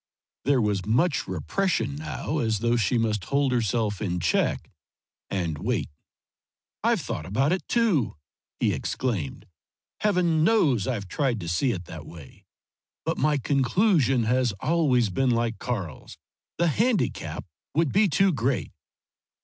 [0.45, 4.71] there was much repression now, as though she must hold herself in check,
[5.29, 5.91] and wait.
[6.83, 8.15] "I've thought about it too!"
[8.59, 9.45] he exclaimed.
[9.99, 12.45] "Heaven knows I've tried to see it that way.
[13.05, 16.17] But my conclusion has always been like Karl's:
[16.57, 17.45] the handicap
[17.75, 18.71] would be too great."